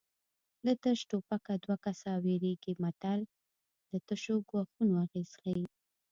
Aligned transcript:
د 0.65 0.67
تش 0.83 0.99
ټوپکه 1.09 1.53
دوه 1.63 1.75
کسه 1.85 2.09
ویرېږي 2.25 2.73
متل 2.83 3.19
د 3.91 3.93
تشو 4.07 4.35
ګواښونو 4.49 4.93
اغېز 5.05 5.31
ښيي 5.41 5.65